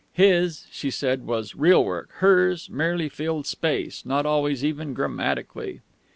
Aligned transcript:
His, 0.13 0.65
she 0.71 0.89
said, 0.89 1.27
was 1.27 1.53
"real 1.53 1.85
work"; 1.85 2.09
hers 2.13 2.71
merely 2.71 3.07
filled 3.07 3.45
space, 3.45 4.03
not 4.03 4.25
always 4.25 4.65
even 4.65 4.95
grammatically. 4.95 5.81